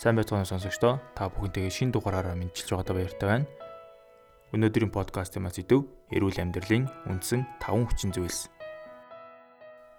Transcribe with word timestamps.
Сайн 0.00 0.16
байцгаана 0.16 0.48
сонсогчдоо. 0.48 0.96
Та 1.12 1.28
бүхэнтэйгээ 1.28 1.68
шин 1.68 1.92
дугаараараа 1.92 2.32
мэдчилж 2.32 2.72
байгаадаа 2.72 2.96
баяртай 2.96 3.28
байна. 3.28 3.50
Өнөөдрийн 4.56 4.88
подкастын 4.88 5.44
маань 5.44 5.52
сэдв 5.52 5.84
эрүүл 6.08 6.40
амьдралын 6.40 6.88
үндсэн 7.04 7.44
5 7.60 7.84
хүчин 7.84 8.16
зүйлс. 8.16 8.48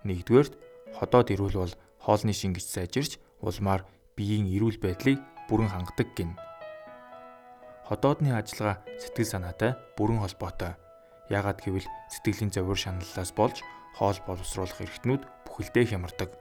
Нэгдүгээрт 0.02 0.58
ходоод 0.98 1.30
эрүүл 1.30 1.54
бол 1.54 1.74
хоолны 2.02 2.34
шингэж 2.34 2.66
сайжирч 2.66 3.22
улмаар 3.46 3.86
биеийн 4.18 4.50
эрүүл 4.50 4.82
байдлыг 4.82 5.22
бүрэн 5.46 5.70
хангадаг 5.70 6.10
гин. 6.18 6.34
Ходоодны 7.86 8.34
ажиллагаа 8.34 8.82
сэтгэл 8.98 9.30
санаатай 9.38 9.78
бүрэн 10.02 10.26
холбоотой. 10.26 10.82
Яагаад 11.30 11.62
гэвэл 11.62 11.86
сэтгэлийн 12.10 12.50
зовир 12.50 12.74
шаналлаас 12.82 13.38
болж 13.38 13.62
хоол 14.02 14.18
боловсруулах 14.26 14.82
эрхтнүүд 14.82 15.46
бүхэлдээ 15.46 15.94
хямардаг. 15.94 16.34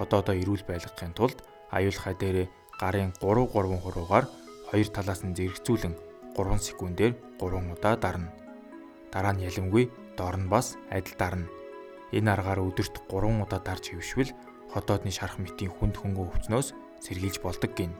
Ходоодоо 0.00 0.32
эрүүл 0.32 0.64
байлгахын 0.64 1.12
тулд 1.12 1.44
аюулхай 1.68 2.16
дээрээ 2.16 2.48
гарын 2.82 3.14
3 3.22 3.46
3 3.46 3.78
хуруугаар 3.78 4.26
хоёр 4.66 4.88
талаас 4.90 5.22
нь 5.22 5.36
зэрэгцүүлэн 5.38 5.94
3 6.34 6.58
секундээр 6.66 7.14
3 7.38 7.70
удаа 7.74 7.94
дарна. 7.94 8.34
Дараа 9.14 9.32
нь 9.38 9.46
ялимгүй 9.46 9.84
доор 10.18 10.34
нь 10.42 10.50
бас 10.50 10.74
адил 10.90 11.14
дарна. 11.14 11.46
Энэ 12.10 12.34
аргаар 12.34 12.58
өдөрт 12.66 13.06
3 13.06 13.38
удаа 13.44 13.60
дарж 13.62 13.94
хэвшвэл 13.94 14.34
ходоодны 14.74 15.14
шарах 15.14 15.38
мэтийн 15.38 15.70
хүнд 15.70 15.94
хөнгөө 16.02 16.26
өвчнөөс 16.26 16.68
сэргийлж 17.04 17.38
болдог 17.38 17.70
гин. 17.78 17.94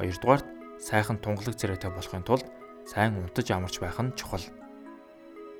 Хоёрдугаарт 0.00 0.46
сайхан 0.80 1.20
тунгалаг 1.20 1.56
царайтай 1.60 1.92
болохын 1.92 2.24
тулд 2.24 2.46
сайн 2.88 3.20
унтаж 3.20 3.46
амарч 3.52 3.76
байх 3.76 4.00
нь 4.00 4.16
чухал. 4.16 4.44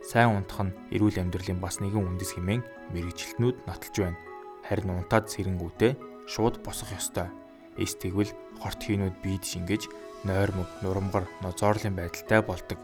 Сайн 0.00 0.32
унтах 0.40 0.60
нь 0.64 0.76
эрүүл 0.94 1.20
амьдралын 1.20 1.60
бас 1.60 1.84
нэгэн 1.84 2.00
үндэс 2.00 2.32
хэмээн 2.40 2.62
мэрэгчлэтнүүд 2.96 3.56
нотолж 3.68 3.94
байна. 4.00 4.18
Харин 4.66 4.94
унтаад 4.94 5.28
сэрэнгүүтээ 5.28 6.15
шууд 6.26 6.58
босох 6.64 6.90
ёстой. 6.92 7.30
Эс 7.78 7.94
тэгвэл 7.94 8.34
хорт 8.60 8.80
хийнүүд 8.82 9.16
биед 9.22 9.44
шингэж 9.46 9.86
нойрмог, 10.26 10.66
нурамгар, 10.82 11.24
нозоорлын 11.42 11.94
байдалтай 11.94 12.42
болдог. 12.42 12.78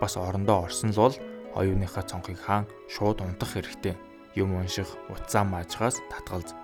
Бас 0.00 0.16
орондоо 0.16 0.62
орсон 0.62 0.90
л 0.94 1.00
бол 1.02 1.16
оюуныхаа 1.58 2.06
цонхыг 2.06 2.38
хаан 2.38 2.66
шууд 2.88 3.20
унтах 3.20 3.54
хэрэгтэй. 3.54 3.98
Юм 4.34 4.54
унших, 4.54 4.88
утсаа 5.10 5.44
маажгаас 5.44 5.98
татгалз. 6.10 6.54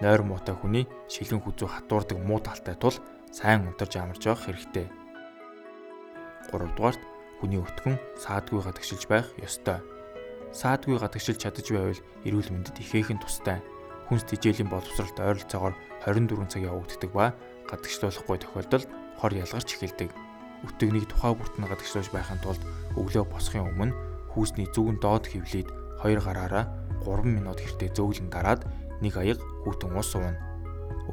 Нойр 0.00 0.22
муутай 0.22 0.54
хүний 0.54 0.86
шилэн 1.10 1.42
хүзүү 1.42 1.68
хатуурдаг 1.68 2.18
муу 2.18 2.40
талтай 2.40 2.74
тул 2.74 2.94
сайн 3.30 3.66
унтарч 3.66 3.96
амарч 3.96 4.26
явах 4.26 4.46
хэрэгтэй. 4.46 4.86
3 6.50 6.74
дугаарт 6.74 7.02
хүний 7.38 7.60
өтгөн 7.60 7.96
саадгүй 8.18 8.62
гадагшилж 8.62 9.04
байх 9.06 9.28
ёстой. 9.38 9.78
Саадгүй 10.50 10.98
гадагшилж 10.98 11.38
чадаж 11.38 11.66
байвал 11.70 12.00
эрүүл 12.26 12.50
мэндэд 12.50 12.82
ихээхэн 12.82 13.22
тустай 13.22 13.62
хүнс 14.10 14.26
тижээлийн 14.26 14.66
боловсролт 14.66 15.14
ойролцоогоор 15.22 15.74
24 16.02 16.50
цаг 16.50 16.66
явагддаг 16.66 17.10
ба 17.14 17.30
гадагшлуулахгүй 17.70 18.38
тохиолдолд 18.42 18.90
хор 19.22 19.32
ялгарч 19.38 19.78
эхэлдэг. 19.78 20.10
Өтөгнийг 20.66 21.06
тухай 21.06 21.30
бүртэн 21.38 21.70
гадагшлуулж 21.70 22.10
байхын 22.10 22.42
тулд 22.42 22.58
өглөө 22.98 23.24
босохын 23.30 23.70
өмнө 23.70 23.94
хүүсний 24.34 24.66
зүүн 24.74 24.98
доод 24.98 25.30
хөвлөд 25.30 25.70
хоёр 26.02 26.20
гараараа 26.26 26.66
3 27.06 27.22
минут 27.22 27.62
хэртэ 27.62 27.94
зөөлөн 27.94 28.34
дараад 28.34 28.66
нэг 28.98 29.14
аяг 29.14 29.38
хүүтэн 29.62 29.94
ус 29.94 30.10
уuna. 30.18 30.34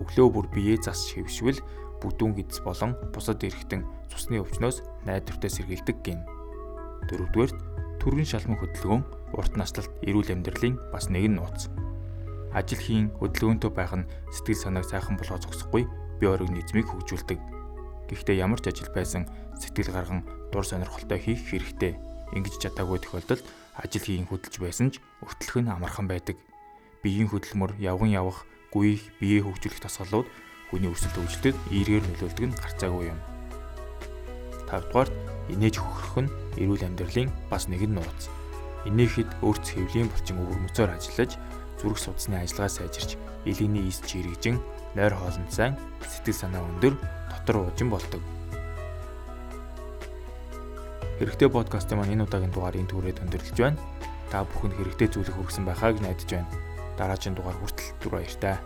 Өглөө 0.02 0.28
бүр 0.34 0.48
биеэ 0.50 0.82
засч 0.82 1.22
хэвшвэл 1.22 1.62
бүдүүн 2.02 2.34
гидс 2.34 2.66
болон 2.66 2.98
бусад 3.14 3.46
эргэтэн 3.46 3.86
цусны 4.10 4.42
өвчнөөс 4.42 5.06
найдвартай 5.06 5.54
сэргийлдэг 5.54 5.98
гин. 6.02 6.26
Дөрөвдүгээр 7.14 7.54
түргэн 8.02 8.26
шалман 8.26 8.58
хөдөлгөөн 8.58 9.04
урт 9.38 9.54
наслалт 9.54 9.94
эрүүл 10.02 10.34
амьдралын 10.34 10.76
бас 10.92 11.14
нэгэн 11.14 11.38
нууц 11.38 11.77
ажил 12.58 12.82
хийн 12.82 13.14
хөдөлгөөнтэй 13.22 13.70
байх 13.70 13.94
нь 13.94 14.10
сэтгэл 14.34 14.58
санааг 14.58 14.90
сайхан 14.90 15.14
болгоо 15.22 15.38
зогсохгүй 15.38 15.86
бие 16.18 16.30
организмыг 16.34 16.90
хөгжүүлдэг. 16.90 17.38
Гэхдээ 18.10 18.42
ямар 18.42 18.58
ч 18.58 18.74
ажил 18.74 18.90
байсан 18.90 19.30
сэтгэл 19.62 19.94
гарган 19.94 20.26
дур 20.50 20.66
сонирхолтой 20.66 21.22
хийх 21.22 21.46
хэрэгтэй. 21.46 21.94
Ингэж 22.34 22.58
чадаагүй 22.58 22.98
тохиолдолд 23.06 23.46
ажил 23.78 24.04
хийн 24.04 24.26
хөдөлж 24.26 24.58
байсан 24.58 24.90
ч 24.90 24.98
өртлөх 25.22 25.62
нь 25.62 25.70
амархан 25.70 26.10
байдаг. 26.10 26.42
Биеийн 27.06 27.30
хөдөлмөр 27.30 27.78
явган 27.78 28.10
явах, 28.10 28.50
гүйх, 28.74 29.06
биеэ 29.22 29.46
хөгжүүлэх 29.46 29.86
тасгалууд 29.86 30.28
хүний 30.74 30.90
өсөлт 30.90 31.16
хөгжилтэд 31.16 31.56
эергээр 31.72 32.04
нөлөөлдөг 32.10 32.46
нь 32.50 32.58
гарцаагүй 32.58 33.14
юм. 33.14 33.20
5 34.68 34.92
дугаарт 34.92 35.14
инээж 35.54 35.80
хөхрөх 35.80 36.28
нь 36.28 36.34
эрүүл 36.60 36.84
амьдралын 36.84 37.32
бас 37.48 37.72
нэгэн 37.72 37.96
нууц. 37.96 38.28
Инээхэд 38.90 39.30
өөрт 39.46 39.64
хэвлийн 39.64 40.12
булчин 40.12 40.42
өвөрмөцөөр 40.44 40.92
ажиллаж 40.92 41.40
зүрх 41.82 41.98
судасны 41.98 42.42
ажиллагаа 42.42 42.70
сайжирч, 42.70 43.18
элиний 43.46 43.88
ис 43.88 44.02
чирэгжин, 44.06 44.62
нойр 44.96 45.14
хоолнд 45.14 45.52
сайн, 45.54 45.78
сэтгэл 46.02 46.42
санаа 46.48 46.64
өндөр, 46.66 46.98
дотор 47.30 47.70
уужин 47.70 47.90
болдог. 47.90 48.22
Хэрэгтэй 51.18 51.50
подкастын 51.50 51.98
маань 51.98 52.14
энэ 52.14 52.26
удаагийн 52.30 52.54
дугаар 52.54 52.78
энэ 52.78 52.90
түрээд 52.94 53.22
өндөрлөж 53.26 53.58
байна. 53.58 53.82
Та 54.30 54.46
бүхэнд 54.46 54.78
хэрэгтэй 54.78 55.10
зүйлийг 55.10 55.34
хүргэсэн 55.34 55.66
байхаа 55.66 55.94
гэж 55.94 56.02
найдаж 56.06 56.30
байна. 56.30 56.50
Дараагийн 56.98 57.34
дугаар 57.34 57.58
хүртэл 57.58 57.98
түр 57.98 58.12
баяртай. 58.22 58.58